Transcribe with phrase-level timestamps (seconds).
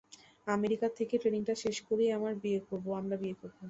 [0.47, 2.85] America থেকে ট্রেনিংটা শেষ করেই আমরা বিয়ে করব।